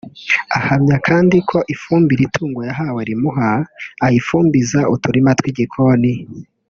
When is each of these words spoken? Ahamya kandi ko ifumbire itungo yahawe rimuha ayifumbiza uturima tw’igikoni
Ahamya 0.57 0.97
kandi 1.07 1.37
ko 1.49 1.57
ifumbire 1.73 2.21
itungo 2.27 2.59
yahawe 2.67 3.01
rimuha 3.09 3.49
ayifumbiza 4.05 4.79
uturima 4.93 5.31
tw’igikoni 5.39 6.13